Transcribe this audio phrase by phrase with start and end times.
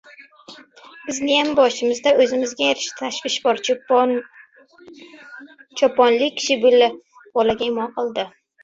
[1.09, 3.63] —Bizniyam boshimizda o‘zimizga yarasha tashvish bor,—
[5.83, 8.29] choponli kishi bolaga imo qildi.